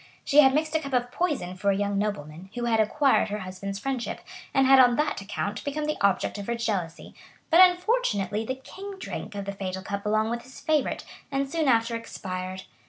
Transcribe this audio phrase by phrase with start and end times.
[0.25, 3.37] She had mixed a cup of poison for a young nobleman, who had acquired her
[3.41, 7.13] husband's friendship, and had on that account become the object of her jealousy;
[7.51, 11.67] but unfortunately the king drank of the fatal cup along with his favorite, and soon
[11.67, 12.63] after expired.